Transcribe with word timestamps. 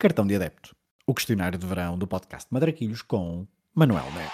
Cartão 0.00 0.26
de 0.26 0.34
Adepto, 0.34 0.74
o 1.06 1.12
questionário 1.12 1.58
de 1.58 1.66
verão 1.66 1.98
do 1.98 2.06
podcast 2.06 2.46
Madraquilhos 2.50 3.02
com 3.02 3.46
Manuel 3.74 4.10
Neves. 4.14 4.32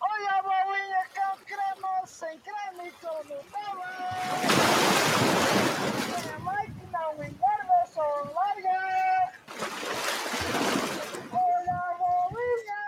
Olha 0.00 0.30
a 0.30 0.42
bolinha 0.42 1.04
com 1.14 1.36
creme, 1.44 2.06
sem 2.06 2.38
creme 2.38 2.88
e 2.88 2.92
com 2.92 3.22
Nutella. 3.28 3.90
Minha 6.22 6.38
mãe 6.38 6.72
que 6.72 6.86
não 6.90 7.12
engorda, 7.22 7.86
só 7.92 8.00
larga. 8.34 9.30
Olha 11.32 11.74
a 11.74 11.94
bolinha. 11.98 12.84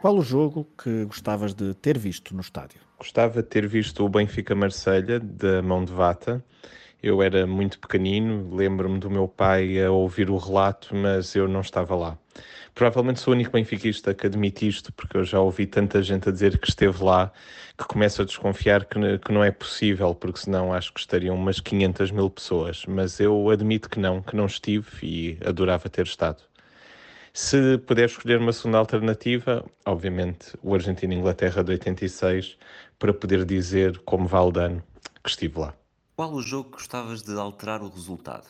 Qual 0.00 0.16
o 0.16 0.22
jogo 0.22 0.64
que 0.80 1.06
gostavas 1.06 1.52
de 1.52 1.74
ter 1.74 1.98
visto 1.98 2.32
no 2.32 2.40
estádio? 2.40 2.78
Gostava 2.96 3.42
de 3.42 3.48
ter 3.48 3.66
visto 3.66 4.04
o 4.04 4.08
Benfica 4.08 4.54
Marselha 4.54 5.18
da 5.18 5.60
mão 5.60 5.84
de 5.84 5.92
Vata. 5.92 6.44
Eu 7.02 7.20
era 7.20 7.48
muito 7.48 7.80
pequenino, 7.80 8.54
lembro-me 8.54 9.00
do 9.00 9.10
meu 9.10 9.26
pai 9.26 9.82
a 9.82 9.90
ouvir 9.90 10.30
o 10.30 10.36
relato, 10.36 10.94
mas 10.94 11.34
eu 11.34 11.48
não 11.48 11.62
estava 11.62 11.96
lá. 11.96 12.16
Provavelmente 12.76 13.18
sou 13.18 13.32
o 13.32 13.36
único 13.36 13.50
benfiquista 13.50 14.14
que 14.14 14.28
admite 14.28 14.68
isto, 14.68 14.92
porque 14.92 15.16
eu 15.16 15.24
já 15.24 15.40
ouvi 15.40 15.66
tanta 15.66 16.00
gente 16.00 16.28
a 16.28 16.32
dizer 16.32 16.58
que 16.58 16.68
esteve 16.68 17.02
lá 17.02 17.32
que 17.76 17.84
começo 17.84 18.22
a 18.22 18.24
desconfiar 18.24 18.84
que, 18.84 19.18
que 19.18 19.32
não 19.32 19.42
é 19.42 19.50
possível, 19.50 20.14
porque 20.14 20.38
senão 20.38 20.72
acho 20.72 20.92
que 20.94 21.00
estariam 21.00 21.34
umas 21.34 21.58
500 21.58 22.12
mil 22.12 22.30
pessoas. 22.30 22.84
Mas 22.86 23.18
eu 23.18 23.50
admito 23.50 23.90
que 23.90 23.98
não, 23.98 24.22
que 24.22 24.36
não 24.36 24.46
estive 24.46 24.86
e 25.02 25.38
adorava 25.44 25.88
ter 25.88 26.06
estado. 26.06 26.40
Se 27.40 27.78
puder 27.78 28.06
escolher 28.06 28.40
uma 28.40 28.52
segunda 28.52 28.78
alternativa, 28.78 29.64
obviamente 29.86 30.58
o 30.60 30.74
Argentina-Inglaterra 30.74 31.62
de 31.62 31.70
86, 31.70 32.58
para 32.98 33.14
poder 33.14 33.44
dizer, 33.44 33.96
como 33.98 34.26
Valdano, 34.26 34.82
que 35.22 35.30
estive 35.30 35.60
lá. 35.60 35.72
Qual 36.16 36.32
o 36.32 36.42
jogo 36.42 36.64
que 36.64 36.78
gostavas 36.78 37.22
de 37.22 37.38
alterar 37.38 37.80
o 37.80 37.88
resultado? 37.88 38.48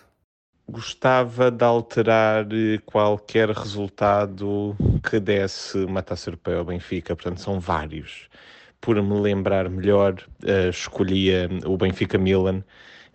Gostava 0.67 1.51
de 1.51 1.63
alterar 1.63 2.47
eh, 2.51 2.79
qualquer 2.87 3.51
resultado 3.51 4.75
que 5.09 5.21
desse 5.21 5.77
uma 5.85 6.03
taça 6.03 6.31
europeia 6.31 6.57
ao 6.57 6.65
Benfica, 6.65 7.15
portanto 7.15 7.43
são 7.43 7.61
vários. 7.61 8.27
Por 8.81 9.01
me 9.03 9.21
lembrar 9.21 9.69
melhor, 9.69 10.15
eh, 10.43 10.71
escolhia 10.71 11.47
o 11.67 11.77
Benfica-Milan 11.77 12.65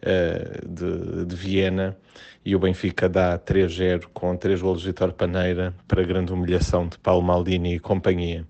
eh, 0.05 0.59
de, 0.67 1.25
de 1.25 1.35
Viena 1.35 1.97
e 2.45 2.55
o 2.55 2.59
Benfica 2.59 3.07
dá 3.07 3.39
3-0 3.39 4.05
com 4.13 4.35
3 4.35 4.61
golos 4.61 4.81
de 4.81 4.87
Vitor 4.87 5.13
Paneira 5.13 5.73
para 5.87 6.03
grande 6.03 6.33
humilhação 6.33 6.87
de 6.87 6.97
Paulo 6.97 7.23
Maldini 7.23 7.75
e 7.75 7.79
companhia. 7.79 8.45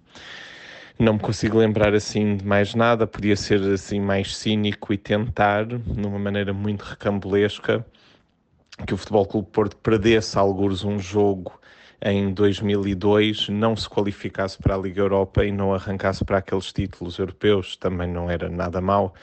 Não 0.97 1.13
me 1.13 1.19
consigo 1.19 1.57
lembrar 1.57 1.93
assim 1.93 2.37
de 2.37 2.45
mais 2.45 2.73
nada, 2.73 3.05
podia 3.05 3.35
ser 3.35 3.61
assim 3.71 3.99
mais 3.99 4.35
cínico 4.35 4.93
e 4.93 4.97
tentar, 4.97 5.65
numa 5.85 6.19
maneira 6.19 6.53
muito 6.53 6.81
recambulesca, 6.81 7.85
que 8.85 8.93
o 8.93 8.97
Futebol 8.97 9.25
Clube 9.25 9.47
Porto 9.51 9.77
perdesse 9.77 10.37
alguns 10.37 10.83
um 10.83 10.97
jogo 10.97 11.59
em 12.05 12.33
2002, 12.33 13.47
não 13.47 13.75
se 13.75 13.87
qualificasse 13.89 14.57
para 14.57 14.75
a 14.75 14.77
Liga 14.77 15.01
Europa 15.01 15.45
e 15.45 15.51
não 15.51 15.73
arrancasse 15.73 16.25
para 16.25 16.39
aqueles 16.39 16.73
títulos 16.73 17.17
europeus, 17.17 17.77
também 17.77 18.11
não 18.11 18.29
era 18.29 18.49
nada 18.49 18.81
mau, 18.81 19.13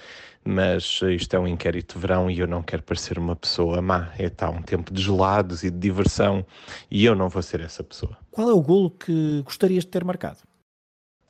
mas 0.42 1.00
isto 1.02 1.36
é 1.36 1.38
um 1.38 1.46
inquérito 1.46 1.96
de 1.96 2.00
verão 2.00 2.30
e 2.30 2.38
eu 2.38 2.46
não 2.46 2.62
quero 2.62 2.82
parecer 2.82 3.18
uma 3.18 3.36
pessoa 3.36 3.82
má. 3.82 4.10
É 4.18 4.30
tá, 4.30 4.48
um 4.48 4.62
tempo 4.62 4.94
de 4.94 5.02
gelados 5.02 5.62
e 5.62 5.70
de 5.70 5.78
diversão 5.78 6.46
e 6.90 7.04
eu 7.04 7.14
não 7.14 7.28
vou 7.28 7.42
ser 7.42 7.60
essa 7.60 7.84
pessoa. 7.84 8.16
Qual 8.30 8.48
é 8.48 8.52
o 8.52 8.62
golo 8.62 8.90
que 8.90 9.42
gostarias 9.42 9.84
de 9.84 9.90
ter 9.90 10.02
marcado? 10.02 10.38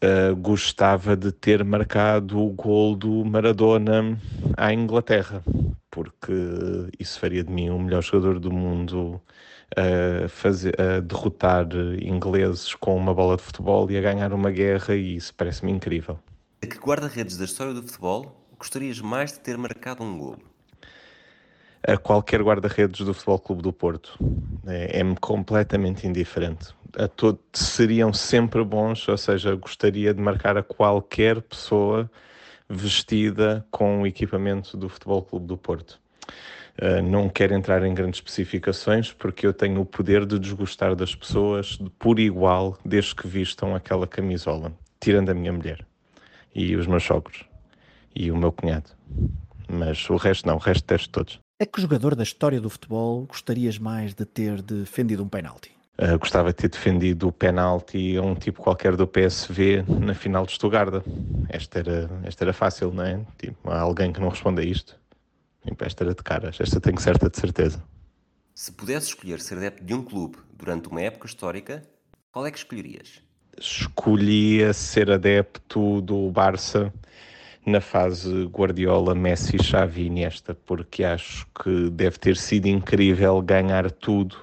Uh, 0.03 0.35
gostava 0.37 1.17
de 1.17 1.33
ter 1.33 1.65
marcado 1.65 2.39
o 2.39 2.51
gol 2.51 2.95
do 2.95 3.25
Maradona 3.25 4.17
à 4.57 4.73
Inglaterra, 4.73 5.43
porque 5.91 6.33
isso 6.99 7.19
faria 7.19 7.45
de 7.45 7.53
mim 7.53 7.69
o 7.69 7.79
melhor 7.79 8.03
jogador 8.03 8.39
do 8.39 8.51
mundo 8.51 9.21
a, 9.77 10.29
fazer, 10.29 10.75
a 10.81 11.01
derrotar 11.01 11.67
ingleses 12.01 12.75
com 12.75 12.97
uma 12.97 13.15
bola 13.15 13.37
de 13.37 13.43
futebol 13.43 13.91
e 13.91 13.97
a 13.97 14.01
ganhar 14.01 14.33
uma 14.33 14.51
guerra, 14.51 14.95
e 14.95 15.17
isso 15.17 15.35
parece-me 15.35 15.73
incrível. 15.73 16.19
A 16.63 16.67
que 16.67 16.79
guarda-redes 16.79 17.37
da 17.37 17.45
história 17.45 17.73
do 17.73 17.83
futebol 17.83 18.37
gostarias 18.59 19.01
mais 19.01 19.33
de 19.33 19.41
ter 19.41 19.57
marcado 19.57 20.03
um 20.03 20.19
golo? 20.19 20.39
A 21.83 21.97
qualquer 21.97 22.43
guarda-redes 22.43 23.07
do 23.07 23.15
Futebol 23.15 23.39
Clube 23.39 23.63
do 23.63 23.73
Porto 23.73 24.19
é- 24.67 25.01
é-me 25.01 25.17
completamente 25.17 26.07
indiferente. 26.07 26.75
A 26.95 27.09
seriam 27.55 28.13
sempre 28.13 28.63
bons, 28.63 29.09
ou 29.09 29.17
seja, 29.17 29.55
gostaria 29.55 30.13
de 30.13 30.21
marcar 30.21 30.59
a 30.59 30.63
qualquer 30.63 31.41
pessoa 31.41 32.11
vestida 32.69 33.65
com 33.71 34.03
o 34.03 34.07
equipamento 34.07 34.77
do 34.77 34.91
Futebol 34.91 35.23
Clube 35.23 35.47
do 35.47 35.57
Porto. 35.57 35.99
Uh, 36.81 37.03
não 37.03 37.29
quero 37.29 37.53
entrar 37.53 37.85
em 37.85 37.93
grandes 37.93 38.19
especificações 38.19 39.13
porque 39.13 39.47
eu 39.47 39.53
tenho 39.53 39.83
o 39.83 39.85
poder 39.85 40.25
de 40.25 40.39
desgostar 40.39 40.97
das 40.97 41.15
pessoas 41.15 41.79
por 41.99 42.19
igual 42.19 42.79
desde 42.83 43.15
que 43.15 43.29
vistam 43.29 43.75
aquela 43.75 44.07
camisola, 44.07 44.73
tirando 44.99 45.29
a 45.29 45.35
minha 45.35 45.53
mulher 45.53 45.85
e 46.55 46.75
os 46.75 46.87
meus 46.87 47.05
sogros 47.05 47.45
e 48.17 48.31
o 48.31 48.37
meu 48.37 48.51
cunhado. 48.51 48.91
Mas 49.69 50.09
o 50.09 50.17
resto 50.17 50.49
não, 50.49 50.57
o 50.57 50.59
resto 50.59 50.85
teste 50.85 51.11
todos. 51.11 51.39
A 51.61 51.67
que 51.67 51.83
jogador 51.83 52.15
da 52.15 52.23
história 52.23 52.59
do 52.59 52.71
futebol 52.71 53.27
gostarias 53.27 53.79
mais 53.79 54.15
de 54.15 54.25
ter 54.25 54.63
defendido 54.63 55.23
um 55.23 55.29
penalti? 55.29 55.71
Uh, 56.01 56.19
gostava 56.19 56.49
de 56.49 56.55
ter 56.55 56.69
defendido 56.71 57.29
o 57.29 57.33
penalti 57.33 58.17
a 58.17 58.23
um 58.23 58.35
tipo 58.35 58.63
qualquer 58.63 58.97
do 58.97 59.07
PSV 59.07 59.85
na 59.87 60.15
final 60.15 60.47
de 60.47 60.53
Stuttgart. 60.53 61.05
Esta 61.51 61.81
era, 61.81 62.11
esta 62.25 62.45
era 62.45 62.55
fácil, 62.55 62.91
não 62.91 63.05
é? 63.05 63.21
Tipo, 63.37 63.71
há 63.71 63.81
alguém 63.81 64.11
que 64.11 64.19
não 64.19 64.31
responde 64.31 64.63
a 64.63 64.65
isto. 64.65 64.99
Esta 65.79 66.05
era 66.05 66.15
de 66.15 66.23
caras, 66.23 66.59
esta 66.61 66.81
tenho 66.81 67.01
certa 67.01 67.29
de 67.29 67.39
certeza. 67.39 67.83
Se 68.55 68.73
pudesse 68.73 69.09
escolher 69.09 69.41
ser 69.41 69.59
adepto 69.59 69.85
de 69.85 69.95
um 69.95 70.03
clube 70.03 70.39
durante 70.53 70.89
uma 70.89 71.01
época 71.01 71.27
histórica, 71.27 71.83
qual 72.33 72.47
é 72.47 72.51
que 72.51 72.59
escolherias? 72.59 73.23
Escolhia 73.59 74.73
ser 74.73 75.11
adepto 75.11 76.01
do 76.01 76.31
Barça 76.31 76.93
na 77.65 77.81
fase 77.81 78.45
Guardiola, 78.45 79.15
Messi, 79.15 79.63
Xavi, 79.63 80.07
Iniesta, 80.07 80.55
porque 80.55 81.05
acho 81.05 81.47
que 81.63 81.91
deve 81.91 82.19
ter 82.19 82.37
sido 82.37 82.67
incrível 82.67 83.41
ganhar 83.43 83.91
tudo 83.91 84.37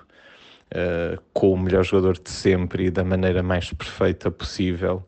uh, 0.71 1.21
com 1.33 1.53
o 1.53 1.59
melhor 1.59 1.83
jogador 1.83 2.19
de 2.19 2.29
sempre 2.29 2.85
e 2.85 2.91
da 2.91 3.03
maneira 3.03 3.41
mais 3.41 3.71
perfeita 3.71 4.29
possível. 4.29 5.07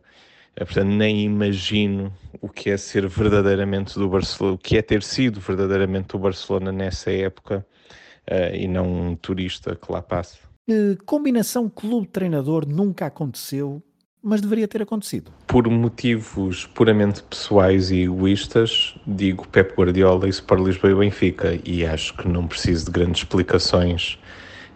Uh, 0.59 0.65
portanto, 0.65 0.89
nem 0.89 1.23
imagino 1.23 2.11
o 2.41 2.49
que 2.49 2.69
é 2.69 2.77
ser 2.77 3.07
verdadeiramente 3.07 3.97
do 3.97 4.09
Barcelona, 4.09 4.55
o 4.55 4.57
que 4.57 4.77
é 4.77 4.81
ter 4.81 5.03
sido 5.03 5.39
verdadeiramente 5.39 6.09
do 6.09 6.19
Barcelona 6.19 6.71
nessa 6.71 7.11
época 7.11 7.65
uh, 8.29 8.55
e 8.55 8.67
não 8.67 8.91
um 8.91 9.15
turista 9.15 9.75
que 9.75 9.91
lá 9.91 10.01
passa. 10.01 10.37
Combinação 11.03 11.67
clube-treinador 11.67 12.63
nunca 12.67 13.07
aconteceu, 13.07 13.81
mas 14.21 14.39
deveria 14.39 14.67
ter 14.67 14.83
acontecido? 14.83 15.31
Por 15.47 15.67
motivos 15.67 16.67
puramente 16.67 17.23
pessoais 17.23 17.89
e 17.89 18.03
egoístas, 18.03 18.95
digo 19.07 19.47
Pep 19.47 19.73
Guardiola 19.73 20.27
e 20.27 20.29
Sport 20.29 20.61
Lisboa 20.61 20.91
e 20.91 20.95
Benfica, 20.95 21.59
e 21.65 21.83
acho 21.83 22.15
que 22.17 22.27
não 22.27 22.47
preciso 22.47 22.85
de 22.85 22.91
grandes 22.91 23.23
explicações 23.23 24.19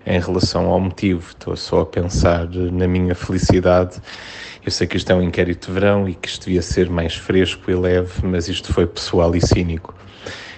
em 0.06 0.20
relação 0.20 0.66
ao 0.70 0.80
motivo. 0.80 1.30
Estou 1.30 1.56
só 1.56 1.82
a 1.82 1.86
pensar 1.86 2.48
na 2.50 2.88
minha 2.88 3.16
felicidade. 3.16 3.98
Eu 4.66 4.72
sei 4.72 4.88
que 4.88 4.98
isto 4.98 5.12
é 5.12 5.16
um 5.16 5.22
inquérito 5.22 5.68
de 5.68 5.74
verão 5.74 6.08
e 6.08 6.14
que 6.14 6.28
isto 6.28 6.46
devia 6.46 6.62
ser 6.62 6.90
mais 6.90 7.16
fresco 7.16 7.70
e 7.70 7.76
leve, 7.76 8.12
mas 8.24 8.48
isto 8.48 8.72
foi 8.72 8.88
pessoal 8.88 9.36
e 9.36 9.42
cínico. 9.42 9.94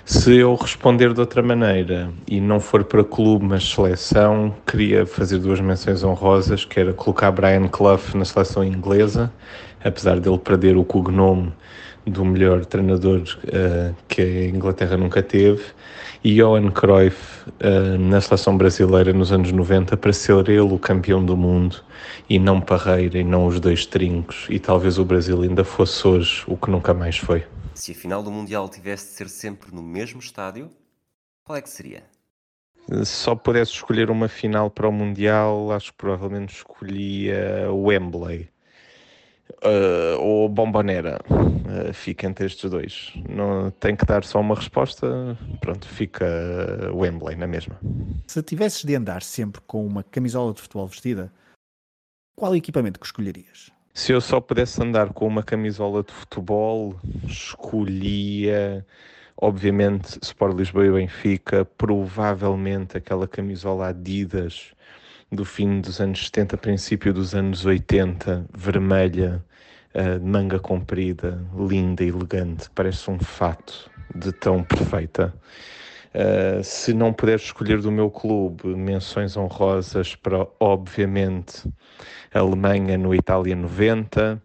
Se 0.05 0.35
eu 0.35 0.53
responder 0.53 1.13
de 1.13 1.19
outra 1.19 1.41
maneira 1.41 2.11
e 2.27 2.39
não 2.39 2.59
for 2.59 2.83
para 2.83 3.03
clube, 3.03 3.43
mas 3.43 3.67
seleção, 3.67 4.53
queria 4.67 5.03
fazer 5.03 5.39
duas 5.39 5.59
menções 5.59 6.03
honrosas, 6.03 6.63
que 6.63 6.79
era 6.79 6.93
colocar 6.93 7.31
Brian 7.31 7.67
Clough 7.67 8.13
na 8.13 8.23
seleção 8.23 8.63
inglesa, 8.63 9.33
apesar 9.83 10.19
dele 10.19 10.37
perder 10.37 10.77
o 10.77 10.83
cognome 10.83 11.51
do 12.05 12.23
melhor 12.23 12.65
treinador 12.65 13.21
uh, 13.21 13.95
que 14.07 14.21
a 14.21 14.45
Inglaterra 14.47 14.97
nunca 14.97 15.23
teve, 15.23 15.63
e 16.23 16.35
Johan 16.35 16.71
Cruyff 16.71 17.49
uh, 17.49 17.99
na 17.99 18.19
seleção 18.19 18.57
brasileira 18.57 19.13
nos 19.13 19.31
anos 19.31 19.51
90 19.51 19.95
para 19.97 20.11
ser 20.11 20.49
ele 20.49 20.59
o 20.59 20.79
campeão 20.79 21.23
do 21.23 21.37
mundo 21.37 21.83
e 22.29 22.39
não 22.39 22.59
Parreira 22.59 23.19
e 23.19 23.23
não 23.23 23.45
os 23.45 23.59
dois 23.59 23.85
trincos 23.85 24.47
e 24.49 24.59
talvez 24.59 24.97
o 24.97 25.05
Brasil 25.05 25.41
ainda 25.41 25.63
fosse 25.63 26.07
hoje 26.07 26.43
o 26.47 26.57
que 26.57 26.69
nunca 26.69 26.93
mais 26.93 27.17
foi. 27.17 27.43
Se 27.75 27.91
a 27.91 27.95
final 27.95 28.23
do 28.23 28.31
Mundial 28.31 28.67
tivesse 28.69 29.07
de 29.07 29.11
ser 29.11 29.29
sempre 29.29 29.73
no 29.73 29.83
mesmo 29.83 30.19
estádio, 30.19 30.69
qual 31.43 31.57
é 31.57 31.61
que 31.61 31.69
seria? 31.69 32.03
Se 33.03 33.05
só 33.05 33.35
pudesse 33.35 33.71
escolher 33.71 34.09
uma 34.09 34.27
final 34.27 34.69
para 34.69 34.87
o 34.87 34.91
Mundial, 34.91 35.71
acho 35.71 35.91
que 35.91 35.97
provavelmente 35.97 36.55
escolhia 36.55 37.67
o 37.71 37.85
Wembley. 37.85 38.49
Uh, 39.63 40.19
ou 40.19 40.49
Bombonera. 40.49 41.19
Uh, 41.65 41.93
fica 41.93 42.27
entre 42.27 42.45
estes 42.45 42.69
dois. 42.69 43.13
Não 43.27 43.71
tem 43.71 43.95
que 43.95 44.05
dar 44.05 44.23
só 44.23 44.39
uma 44.39 44.55
resposta. 44.55 45.37
Pronto, 45.59 45.87
fica 45.87 46.25
Wembley 46.93 47.35
na 47.35 47.47
mesma. 47.47 47.79
Se 48.27 48.41
tivesses 48.43 48.83
de 48.83 48.95
andar 48.95 49.23
sempre 49.23 49.61
com 49.65 49.85
uma 49.85 50.03
camisola 50.03 50.53
de 50.53 50.61
futebol 50.61 50.87
vestida, 50.87 51.31
qual 52.35 52.55
equipamento 52.55 52.99
que 52.99 53.05
escolherias? 53.05 53.71
Se 53.93 54.11
eu 54.11 54.21
só 54.21 54.39
pudesse 54.39 54.81
andar 54.83 55.13
com 55.13 55.25
uma 55.25 55.41
camisola 55.41 56.03
de 56.03 56.13
futebol, 56.13 56.99
escolhia 57.25 58.85
obviamente 59.37 60.17
Sport 60.21 60.57
Lisboa 60.57 60.85
e 60.85 60.91
Benfica, 60.91 61.65
provavelmente 61.65 62.97
aquela 62.97 63.27
camisola 63.27 63.87
Adidas 63.87 64.73
do 65.31 65.43
fim 65.43 65.81
dos 65.81 65.99
anos 65.99 66.25
70, 66.25 66.57
princípio 66.57 67.13
dos 67.13 67.35
anos 67.35 67.65
80, 67.65 68.45
vermelha, 68.53 69.43
uh, 69.95 70.23
manga 70.25 70.59
comprida, 70.59 71.41
linda, 71.57 72.03
elegante, 72.03 72.69
parece 72.75 73.09
um 73.09 73.17
fato 73.19 73.89
de 74.13 74.31
tão 74.31 74.63
perfeita. 74.63 75.33
Uh, 76.13 76.63
se 76.63 76.93
não 76.93 77.11
puder 77.11 77.35
escolher 77.35 77.81
do 77.81 77.91
meu 77.91 78.09
clube, 78.09 78.67
menções 78.75 79.35
honrosas 79.35 80.15
para, 80.15 80.47
obviamente, 80.59 81.63
Alemanha 82.33 82.97
no 82.97 83.13
Itália 83.13 83.55
90. 83.55 84.41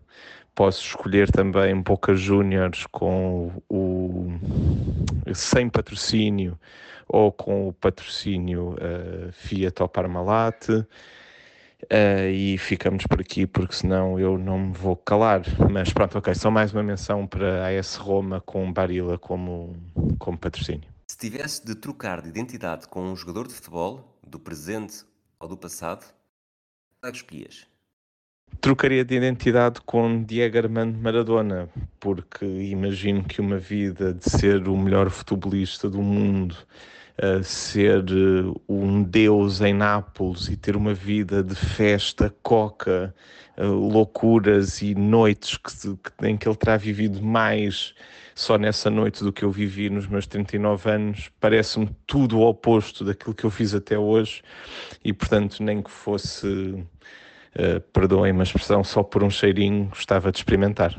Posso 0.54 0.84
escolher 0.84 1.30
também 1.30 1.80
Boca 1.80 2.14
Juniors 2.14 2.86
com 2.90 3.52
o 3.68 4.32
sem 5.32 5.68
patrocínio 5.68 6.58
ou 7.08 7.32
com 7.32 7.68
o 7.68 7.72
patrocínio 7.72 8.74
uh, 8.74 9.32
Fiat 9.32 9.82
ou 9.82 9.88
Parmalat. 9.88 10.68
Uh, 11.84 12.30
e 12.30 12.58
ficamos 12.58 13.04
por 13.06 13.20
aqui 13.20 13.46
porque 13.46 13.74
senão 13.74 14.18
eu 14.18 14.38
não 14.38 14.58
me 14.58 14.72
vou 14.72 14.96
calar. 14.96 15.42
Mas 15.70 15.92
pronto, 15.92 16.18
ok, 16.18 16.34
só 16.34 16.50
mais 16.50 16.72
uma 16.72 16.82
menção 16.82 17.26
para 17.26 17.66
a 17.66 17.78
AS 17.78 17.96
Roma 17.96 18.40
com 18.40 18.72
Barilla 18.72 19.18
como, 19.18 19.74
como 20.18 20.38
patrocínio. 20.38 20.88
Se 21.06 21.16
tivesse 21.16 21.64
de 21.64 21.74
trocar 21.74 22.22
de 22.22 22.28
identidade 22.28 22.86
com 22.86 23.02
um 23.02 23.16
jogador 23.16 23.48
de 23.48 23.54
futebol, 23.54 24.18
do 24.26 24.38
presente 24.38 25.04
ou 25.40 25.48
do 25.48 25.56
passado, 25.56 26.04
qual 27.00 27.08
é 27.08 27.10
que 27.10 27.16
escolhias? 27.16 27.66
Trocaria 28.60 29.04
de 29.04 29.14
identidade 29.14 29.80
com 29.80 30.22
Diego 30.22 30.58
Armando 30.58 30.98
Maradona, 30.98 31.68
porque 31.98 32.44
imagino 32.44 33.24
que 33.24 33.40
uma 33.40 33.58
vida 33.58 34.12
de 34.12 34.28
ser 34.28 34.68
o 34.68 34.76
melhor 34.76 35.08
futebolista 35.08 35.88
do 35.88 36.02
mundo 36.02 36.56
ser 37.42 38.04
eh, 38.08 38.60
um 38.68 39.02
deus 39.02 39.60
em 39.60 39.74
Nápoles 39.74 40.48
e 40.48 40.56
ter 40.56 40.76
uma 40.76 40.94
vida 40.94 41.42
de 41.42 41.54
festa, 41.54 42.34
coca, 42.42 43.14
eh, 43.56 43.64
loucuras 43.64 44.80
e 44.80 44.94
noites 44.94 45.58
que, 45.58 46.26
em 46.26 46.36
que 46.36 46.48
ele 46.48 46.56
terá 46.56 46.76
vivido 46.76 47.22
mais 47.22 47.94
só 48.34 48.56
nessa 48.56 48.88
noite 48.88 49.22
do 49.22 49.32
que 49.32 49.44
eu 49.44 49.50
vivi 49.50 49.90
nos 49.90 50.06
meus 50.06 50.26
39 50.26 50.90
anos, 50.90 51.30
parece-me 51.38 51.90
tudo 52.06 52.38
o 52.38 52.48
oposto 52.48 53.04
daquilo 53.04 53.34
que 53.34 53.44
eu 53.44 53.50
fiz 53.50 53.74
até 53.74 53.98
hoje 53.98 54.42
e, 55.04 55.12
portanto, 55.12 55.62
nem 55.62 55.82
que 55.82 55.90
fosse, 55.90 56.46
uh, 56.46 57.80
perdoem-me 57.92 58.40
a 58.40 58.44
expressão, 58.44 58.82
só 58.82 59.02
por 59.02 59.22
um 59.22 59.28
cheirinho, 59.28 59.90
gostava 59.90 60.32
de 60.32 60.38
experimentar. 60.38 60.94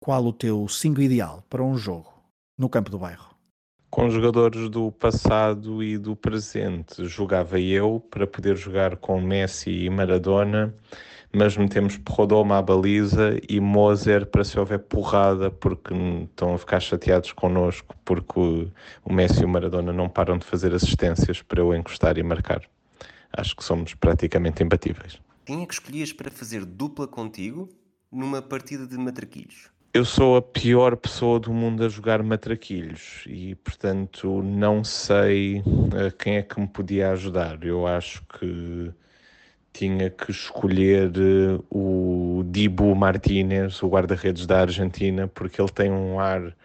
Qual 0.00 0.24
o 0.24 0.32
teu 0.32 0.66
5 0.66 1.00
ideal 1.00 1.44
para 1.48 1.62
um 1.62 1.76
jogo 1.76 2.12
no 2.58 2.68
campo 2.68 2.90
do 2.90 2.98
bairro? 2.98 3.31
Com 3.92 4.08
jogadores 4.08 4.70
do 4.70 4.90
passado 4.90 5.82
e 5.82 5.98
do 5.98 6.16
presente. 6.16 7.04
Jogava 7.04 7.60
eu 7.60 8.00
para 8.10 8.26
poder 8.26 8.56
jogar 8.56 8.96
com 8.96 9.20
Messi 9.20 9.70
e 9.70 9.90
Maradona, 9.90 10.74
mas 11.30 11.58
metemos 11.58 12.00
Rodoma 12.08 12.56
à 12.56 12.62
baliza 12.62 13.38
e 13.46 13.60
Moser 13.60 14.24
para 14.24 14.44
se 14.44 14.58
houver 14.58 14.78
porrada, 14.78 15.50
porque 15.50 15.92
estão 16.24 16.54
a 16.54 16.58
ficar 16.58 16.80
chateados 16.80 17.32
connosco, 17.32 17.94
porque 18.02 18.40
o, 19.04 19.12
Messi 19.12 19.42
e 19.42 19.44
o 19.44 19.48
Maradona 19.48 19.92
não 19.92 20.08
param 20.08 20.38
de 20.38 20.46
fazer 20.46 20.72
assistências 20.72 21.42
para 21.42 21.60
eu 21.60 21.74
encostar 21.74 22.16
e 22.16 22.22
marcar. 22.22 22.62
Acho 23.30 23.54
que 23.54 23.62
somos 23.62 23.92
praticamente 23.92 24.62
imbatíveis. 24.62 25.20
Quem 25.44 25.62
é 25.62 25.66
que 25.66 25.74
escolhias 25.74 26.14
para 26.14 26.30
fazer 26.30 26.64
dupla 26.64 27.06
contigo 27.06 27.68
numa 28.10 28.40
partida 28.40 28.86
de 28.86 28.96
matraquilhos? 28.96 29.71
Eu 29.94 30.06
sou 30.06 30.36
a 30.36 30.42
pior 30.42 30.96
pessoa 30.96 31.38
do 31.38 31.52
mundo 31.52 31.84
a 31.84 31.88
jogar 31.88 32.22
matraquilhos 32.22 33.24
e, 33.26 33.54
portanto, 33.56 34.42
não 34.42 34.82
sei 34.82 35.60
uh, 35.60 36.10
quem 36.18 36.36
é 36.36 36.42
que 36.42 36.58
me 36.58 36.66
podia 36.66 37.10
ajudar. 37.10 37.62
Eu 37.62 37.86
acho 37.86 38.24
que 38.38 38.90
tinha 39.70 40.08
que 40.08 40.30
escolher 40.30 41.10
uh, 41.10 41.62
o 41.70 42.42
Dibu 42.46 42.94
Martínez, 42.94 43.82
o 43.82 43.88
guarda-redes 43.88 44.46
da 44.46 44.60
Argentina, 44.62 45.28
porque 45.28 45.60
ele 45.60 45.70
tem 45.70 45.90
um 45.90 46.18
ar, 46.18 46.56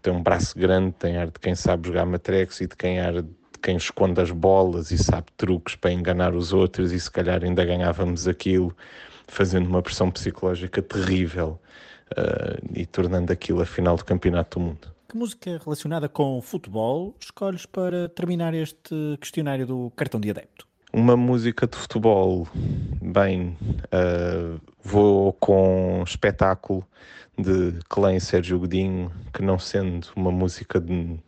tem 0.00 0.12
um 0.12 0.22
braço 0.22 0.56
grande, 0.56 0.92
tem 0.92 1.16
ar 1.16 1.26
de 1.26 1.40
quem 1.40 1.56
sabe 1.56 1.88
jogar 1.88 2.06
matrex 2.06 2.60
e 2.60 2.68
de 2.68 2.76
quem 2.76 3.00
ar 3.00 3.22
de 3.22 3.58
quem 3.60 3.76
esconde 3.76 4.20
as 4.20 4.30
bolas 4.30 4.92
e 4.92 4.98
sabe 4.98 5.26
truques 5.36 5.74
para 5.74 5.92
enganar 5.92 6.34
os 6.36 6.52
outros 6.52 6.92
e 6.92 7.00
se 7.00 7.10
calhar 7.10 7.42
ainda 7.42 7.64
ganhávamos 7.64 8.28
aquilo 8.28 8.74
fazendo 9.26 9.66
uma 9.66 9.82
pressão 9.82 10.10
psicológica 10.12 10.80
terrível 10.80 11.60
uh, 12.16 12.70
e 12.74 12.86
tornando 12.86 13.32
aquilo 13.32 13.60
a 13.62 13.66
final 13.66 13.96
do 13.96 14.04
Campeonato 14.04 14.58
do 14.58 14.64
Mundo. 14.64 14.88
Que 15.08 15.16
música 15.16 15.60
relacionada 15.64 16.08
com 16.08 16.40
futebol 16.40 17.14
escolhes 17.20 17.66
para 17.66 18.08
terminar 18.08 18.54
este 18.54 19.16
questionário 19.20 19.66
do 19.66 19.92
cartão 19.96 20.20
de 20.20 20.30
adepto? 20.30 20.66
Uma 20.92 21.16
música 21.16 21.66
de 21.66 21.76
futebol, 21.76 22.48
bem, 23.00 23.56
uh, 23.86 24.60
vou 24.82 25.32
com 25.34 26.02
espetáculo 26.04 26.84
de 27.38 27.78
Clã 27.88 28.14
e 28.14 28.20
Sérgio 28.20 28.58
Godinho, 28.58 29.10
que 29.32 29.42
não 29.42 29.58
sendo 29.58 30.08
uma 30.14 30.30
música 30.30 30.80
de, 30.80 31.18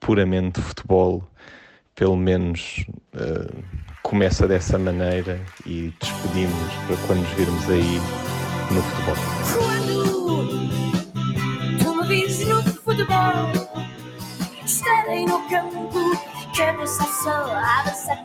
puramente 0.00 0.60
de 0.60 0.66
futebol, 0.66 1.22
pelo 1.94 2.16
menos 2.16 2.84
uh, 3.14 3.64
começa 4.02 4.46
dessa 4.46 4.78
maneira 4.78 5.40
e 5.64 5.92
despedimos 6.00 6.72
para 6.86 6.96
quando 7.06 7.20
nos 7.20 7.30
virmos 7.30 7.70
aí 7.70 8.43
no 8.70 8.82
futebol 8.82 9.44
futebol. 12.84 13.50
Estarei 14.64 15.26
no 15.26 15.40
campo, 15.48 15.90
cabeça 16.56 17.04
só, 17.22 17.46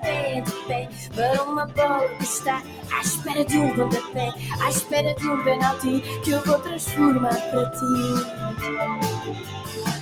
pé 0.01 0.41
de 0.41 0.51
pé 0.67 0.89
para 1.15 1.43
uma 1.43 1.65
bola 1.65 2.07
que 2.17 2.23
está 2.23 2.61
à 2.91 3.01
espera 3.01 3.43
de 3.45 3.57
um 3.57 3.73
pontapé, 3.75 4.33
à 4.61 4.69
espera 4.69 5.13
de 5.15 5.27
um 5.27 5.43
penalti 5.43 6.01
que 6.23 6.31
eu 6.31 6.41
vou 6.43 6.59
transformar 6.59 7.35
para 7.49 7.71
ti. 7.71 7.85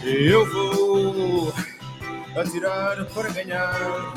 Eu 0.04 0.46
vou 0.52 1.54
atirar 2.36 3.06
para 3.14 3.30
ganhar. 3.30 4.14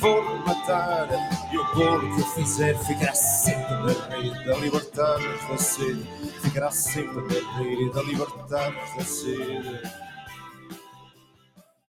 Vou 0.00 0.22
matar 0.46 1.08
e 1.52 1.58
o 1.58 1.74
gol 1.74 2.00
que 2.00 2.20
eu 2.20 2.26
fizer 2.26 2.78
ficará 2.78 3.14
sempre 3.14 3.74
na 3.74 4.16
rede 4.16 4.50
a 4.50 4.56
libertar-nos 4.56 5.48
da 5.48 5.58
sede 5.58 6.06
ficará 6.42 6.70